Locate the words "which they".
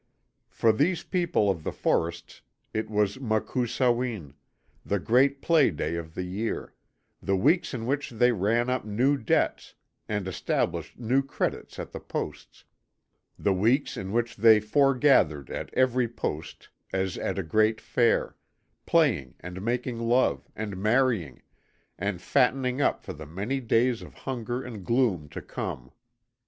7.85-8.31, 14.11-14.59